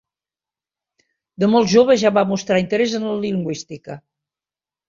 [1.43, 4.03] De molt jove ja va mostrar interès en la lingüística.